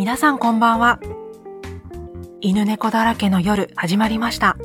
[0.00, 0.98] 皆さんこんばんは。
[2.40, 4.56] 犬猫だらけの夜始まりました。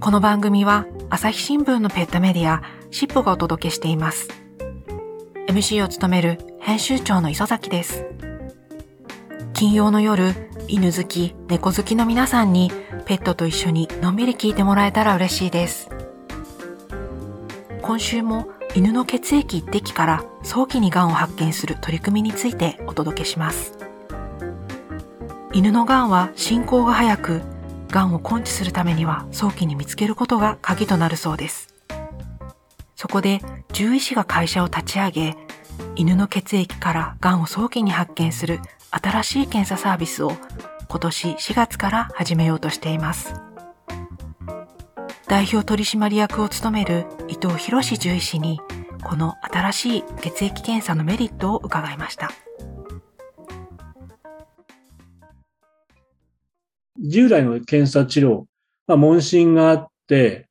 [0.00, 2.60] この番組は朝日新聞のペットメディア
[2.90, 4.26] シッポがお届けしています。
[5.46, 8.04] MC を務める編集長の磯崎です。
[9.52, 10.34] 金曜の夜、
[10.66, 12.72] 犬好き、猫好きの皆さんに
[13.04, 15.88] ペットと一緒にのんびり聞いてもらえたら嬉しいです。
[17.80, 23.75] 今週も犬の血液一滴から早期にがんを発見する取り組みについてお届けします。
[25.56, 27.40] 犬のがんは進行が早く、
[27.88, 31.74] がんを根治するためには早期に見つけることが鍵となるそうです。
[32.94, 35.36] そこで獣医師が会社を立ち上げ、
[35.94, 40.32] 犬の血液からがんを早期に発見する新しい検査サービスを
[40.90, 43.32] 今年4月から始めようとしています。
[45.26, 48.60] 代表取締役を務める伊藤博獣医師に
[49.02, 52.30] この新しい血液検査のメリットを伺いました。
[57.00, 58.44] 従来の検査治療、
[58.86, 60.48] まあ、問診があって、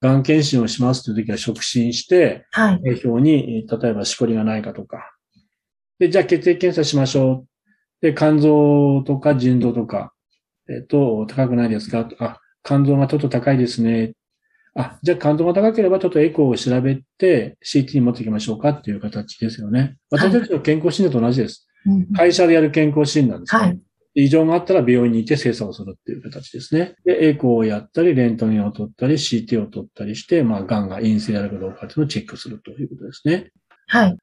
[0.00, 3.00] がん検診をしますという時は触診して、はい。
[3.04, 5.12] 表に、例えばしこりがないかとか。
[5.98, 7.48] で、じゃあ血液検査しましょう。
[8.00, 10.12] で、肝臓とか腎臓とか、
[10.68, 12.08] えっ、と、高くないですか？
[12.20, 14.12] あ、肝臓がちょっと高いですね。
[14.74, 19.96] あ、じゃあ肝臓が高ければちょっとエコーを調べて CT に持っていきましょうかっていう形ですよね。
[20.10, 21.66] 私たちの健康診断と同じです。
[21.84, 23.60] はい、会社でやる健康診断ですね。
[23.60, 23.80] はい。
[24.14, 26.96] 異常があったら病院に行って精査をするっていう形ですね。
[27.04, 33.50] で、エコーをやったり、レントゲンを取ったり、CT を取ったりして、まあ、癌が陰性であるかどうかっていうのをチェックするということですね。
[33.86, 34.16] はい。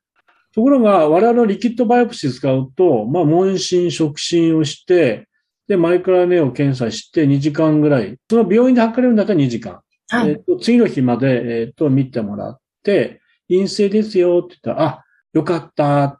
[0.53, 5.28] ところが、我々のリキッドバイオプシー使うと、まあ、問診、触診をして、
[5.67, 8.17] で、マイクロネを検査して2時間ぐらい。
[8.30, 9.81] その病院で測れるんだったら2時間。
[10.09, 16.19] はい、えっ、と、次の日まで、えっ、と、見てもらって、陰性ですよって言ったら、あ、よかった。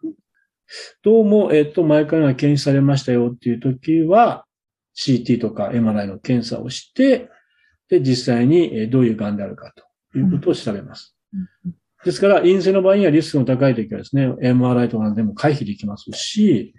[1.04, 4.46] どうも、えっ、と、前から検出されましたよっていう時は、
[4.98, 7.30] CT とか MRI の検査をして、
[7.90, 9.74] で、実際にどういう癌であるか
[10.12, 11.16] ということを調べます。
[12.04, 16.74] ですから、陰性の場合にはリスクの高い時はですね、MRI とかでも回避できますし、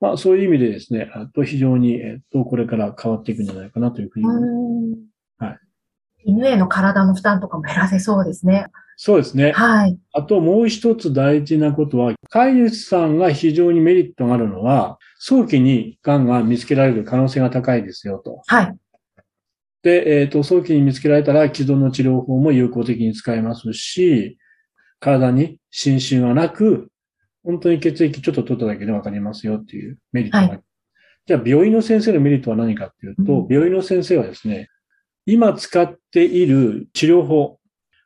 [0.00, 4.26] まあ、そういう意味でですね、あと非常に、えっと、これから変わっていくんじゃないかなというふうに。
[5.38, 5.58] はい。
[6.24, 8.66] 犬への体の負担とかも減らせそうですね。
[9.04, 9.50] そうですね。
[9.50, 9.98] はい。
[10.12, 18.42] あともう一つ大事なことは、飼い主さんが非常にメリットがあるのは、早期に癌が見つけられる可能性が高いですよと。
[18.46, 18.76] はい。
[19.82, 24.38] で、えっ、ー、と、早期に見つけられたら既存の治療法も有効的に使えますし、
[25.00, 26.88] 体に侵襲がなく、
[27.42, 30.48] 本当に血液ちょっと取っただけでわかりますよっていうメリットがある。
[30.50, 30.62] はい、
[31.26, 34.68] じゃあ、病院の先生のメリットは何かっていうと、うん、病院の先生はですね、
[35.26, 37.58] 今使っている治療法、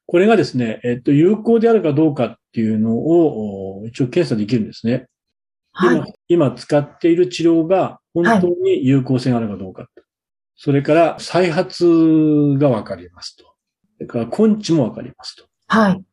[0.06, 5.06] これがですね、えっと、有効であるかどうかっていうのを一応検査できるんですね。
[5.72, 5.96] はい、
[6.28, 9.82] 今、今使っている治療が本当に有効性があるかどうか。
[9.82, 10.02] はい、
[10.56, 11.86] それから再発
[12.58, 13.44] がわかりますと。
[13.98, 15.44] それから根治もわかりますと。
[15.66, 16.04] はい。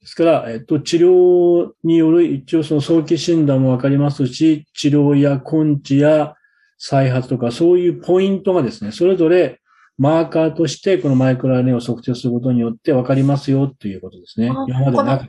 [0.00, 6.34] ですから、えっと、治療による一応その早期診断もわかりますし、治療や根治や
[6.78, 9.59] 再発とかそういうポイントがですね、それぞれ
[10.00, 14.46] マーカーとしてこのマイクロ RNA を測定することによって分かりますよっていうことですね。
[14.46, 15.28] 今までなかったので。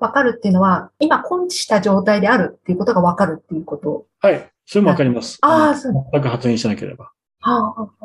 [0.00, 4.50] 分かるっていうのは、今根治した状態であるっていうことが分かるっていうことはい。
[4.66, 5.38] それも分かります。
[5.42, 5.92] ああ、そう。
[6.12, 7.12] 全く発言しなければ。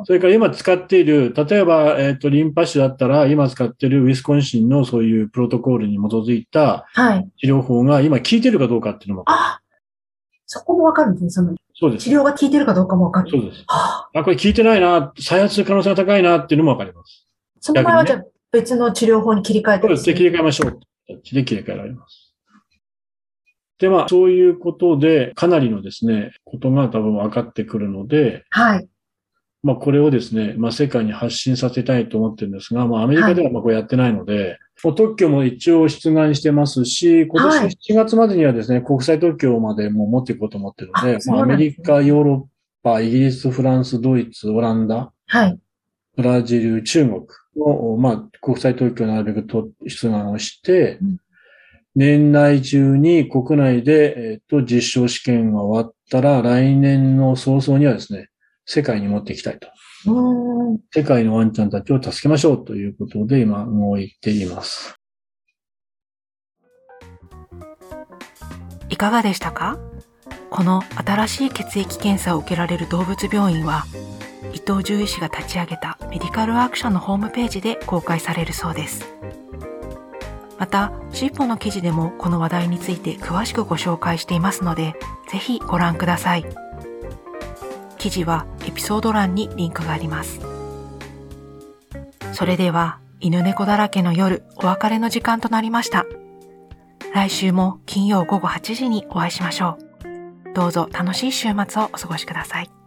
[0.04, 6.86] それから今使っている、例えば、えっ、ー、と、リンパ腫だったら、今使っているウィスコンシンのそういうプロトコールに基づいた
[7.40, 9.60] 治療法が今効いてるかどうかっていうのも、はい、あ
[10.46, 11.56] そこもわかるんですね、その。
[11.74, 12.04] そうです。
[12.04, 13.30] 治療が効いてるかどうかもわかる。
[13.30, 13.64] そうです。
[13.66, 17.26] はあ、あ、これ効いてないな、再発する可能性が高いなっていうのもわかります。
[17.60, 20.04] その場合はじゃあ別の治療法に切り替えて、そうです。
[20.04, 20.80] で、切り替えましょう。
[21.06, 22.24] で切り替えられます。
[23.78, 28.88] で、まあ、そういうことで、かなりのですね、ことが多分分かってくるので、はい。
[29.62, 45.58] まあ、これをですね、まあ、世界に発信させたいと思ってるんですが、まあ、アメリカではまあこれやってないので、はい、特許も一応出願してますし、今年7月までにはですね、はい、国際特許までも持っていこうと思ってるので、まあ、アメリカ、ヨーロッパ、イギリス、フランス、ドイツ、オランダ、はい。
[46.16, 47.20] ブラジル、中国
[47.56, 51.16] の、まあ、国際特許をなるべくと出願をして、うん、
[51.94, 58.28] 年内中に国内で、えっ、と、実証試験が終わったら、来年の早々にはですね、
[58.66, 59.68] 世界に持っていきたいと。
[60.92, 64.94] 世界のワンちゃんたちを助けましょうということで今動いています。
[68.88, 69.78] いかがでしたか？
[70.50, 73.84] この新しい血液検査を受けられる動物病院は
[74.52, 79.12] 伊藤獣医師が立ち上げたメディカルアクションのホームページで公開されるそうです。
[80.56, 84.94] また、シッポの記事でもこの話題について詳しくご紹介していますので、
[85.28, 86.46] ぜひご覧ください。
[87.98, 90.38] 記事はエピソード欄にリンクがあります。
[92.34, 96.04] それでは、犬猫だらけの夜、お別れの時間となりました。
[97.14, 99.78] 来週も金曜午後8時にお会いしましょ
[100.44, 100.52] う。
[100.52, 102.83] どうぞ楽しい週末をお過ごしください。